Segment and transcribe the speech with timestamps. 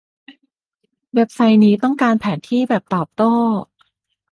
[1.15, 3.33] เว็บไซต์นี้ต้องการแผนที่แบบตอบโต้